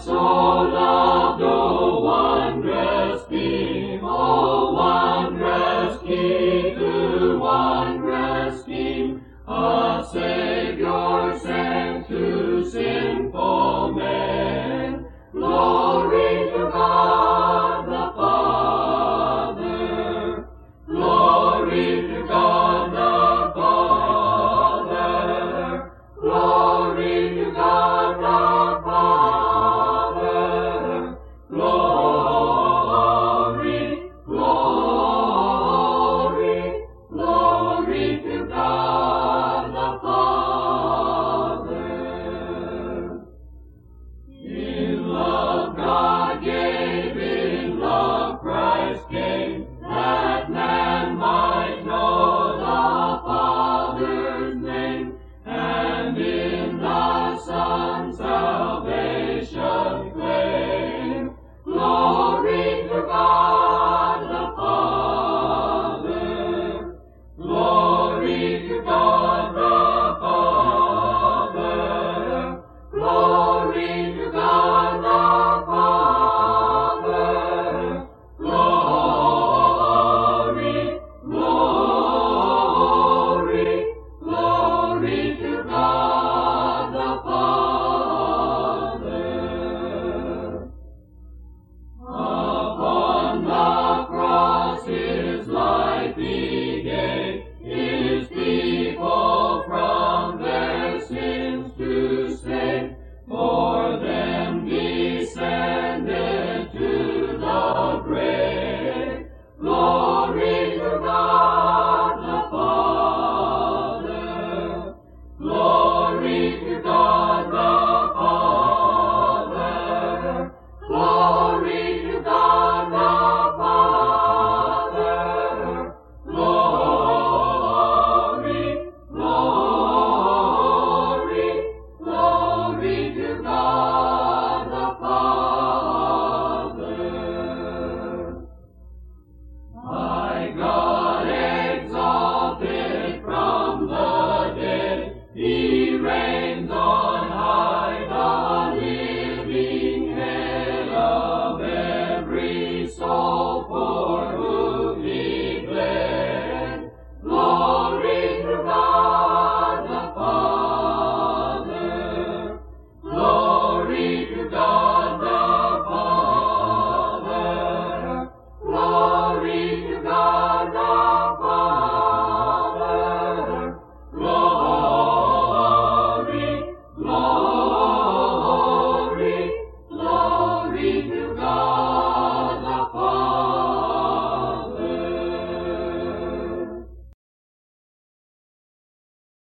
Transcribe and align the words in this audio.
soul 0.00 0.76
of 0.76 1.38
the 1.38 2.00
wondrous 2.00 3.26
King, 3.28 4.00
O 4.02 4.72
wondrous 4.72 6.00
King, 6.02 6.78
the 6.78 7.38
wondrous 7.38 8.62
King. 8.62 9.24